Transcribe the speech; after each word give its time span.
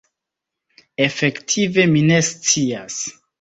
Efektive 1.05 1.85
mi 1.93 2.03
ne 2.09 2.19
scias. 2.31 2.99